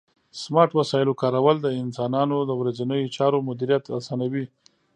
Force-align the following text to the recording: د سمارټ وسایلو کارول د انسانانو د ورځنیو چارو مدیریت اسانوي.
د 0.33 0.35
سمارټ 0.43 0.71
وسایلو 0.79 1.19
کارول 1.21 1.57
د 1.61 1.67
انسانانو 1.83 2.37
د 2.45 2.51
ورځنیو 2.61 3.13
چارو 3.17 3.45
مدیریت 3.49 3.83
اسانوي. 3.99 4.45